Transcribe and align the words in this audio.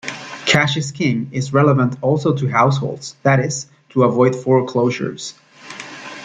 "Cash 0.47 0.77
is 0.77 0.91
king" 0.91 1.29
is 1.31 1.53
relevant 1.53 1.95
also 2.01 2.35
to 2.35 2.47
households, 2.49 3.15
that 3.21 3.39
is, 3.39 3.67
to 3.89 4.01
avoid 4.01 4.35
foreclosures. 4.35 5.35